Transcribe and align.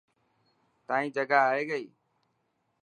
تائن 0.87 1.07
جگا 1.15 1.39
آئي 1.51 1.63
گئي. 1.69 1.85